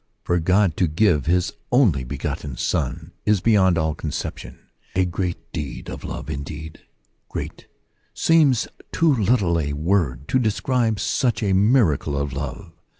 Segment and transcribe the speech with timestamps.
[0.23, 4.57] For God to give his Only '"^^ begotten Son is beyond all conception
[4.95, 6.79] a great deecfc^^ of love: indeed,"
[7.29, 7.67] great
[8.11, 10.27] seems too little a word!
[10.29, 12.71] to describe such a miracle of love.